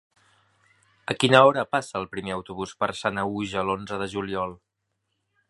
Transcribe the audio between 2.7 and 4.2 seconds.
per Sanaüja l'onze de